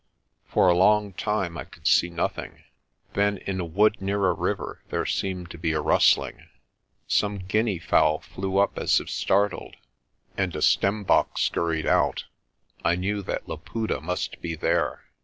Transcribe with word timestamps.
For 0.47 0.67
a 0.67 0.73
long 0.75 1.13
time 1.13 1.59
I 1.59 1.63
could 1.63 1.85
see 1.85 2.09
nothing. 2.09 2.63
Then 3.13 3.37
in 3.37 3.59
a 3.59 3.65
wood 3.65 4.01
near 4.01 4.25
a 4.25 4.29
ARCOLL'S 4.31 4.39
SHEPHERDING 4.39 4.85
229 4.89 4.89
river 4.89 4.89
there 4.89 5.05
seemed 5.05 5.51
to 5.51 5.57
be 5.59 5.73
a 5.73 5.79
rustling. 5.79 6.49
Some 7.07 7.37
guinea 7.37 7.77
fowl 7.77 8.17
flew 8.19 8.57
up 8.57 8.79
as 8.79 8.99
if 8.99 9.11
startled, 9.11 9.75
and 10.35 10.55
a 10.55 10.61
stembok 10.63 11.37
scurried 11.37 11.85
out. 11.85 12.23
I 12.83 12.95
knew 12.95 13.21
that 13.21 13.47
Laputa 13.47 14.01
must 14.01 14.41
be 14.41 14.55
there. 14.55 15.03